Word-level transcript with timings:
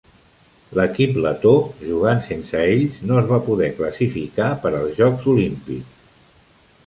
L'equip 0.77 1.17
letó, 1.25 1.51
jugant 1.89 2.23
sense 2.29 2.63
ells, 2.71 2.97
no 3.11 3.19
es 3.23 3.29
va 3.33 3.39
poder 3.49 3.69
classificar 3.81 4.47
per 4.63 4.71
als 4.79 4.95
Jocs 5.01 5.29
Olímpics. 5.35 6.09